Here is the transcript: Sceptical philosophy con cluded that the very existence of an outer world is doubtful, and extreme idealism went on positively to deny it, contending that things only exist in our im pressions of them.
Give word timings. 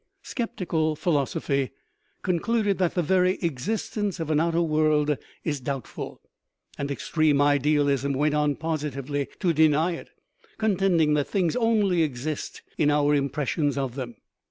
Sceptical 0.23 0.95
philosophy 0.95 1.69
con 2.23 2.39
cluded 2.39 2.79
that 2.79 2.95
the 2.95 3.03
very 3.03 3.33
existence 3.43 4.19
of 4.19 4.31
an 4.31 4.39
outer 4.39 4.63
world 4.63 5.15
is 5.43 5.59
doubtful, 5.61 6.19
and 6.75 6.89
extreme 6.89 7.39
idealism 7.39 8.13
went 8.13 8.33
on 8.33 8.55
positively 8.55 9.27
to 9.39 9.53
deny 9.53 9.91
it, 9.91 10.09
contending 10.57 11.13
that 11.13 11.27
things 11.27 11.55
only 11.55 12.01
exist 12.01 12.63
in 12.79 12.89
our 12.89 13.13
im 13.13 13.29
pressions 13.29 13.77
of 13.77 13.93
them. 13.93 14.15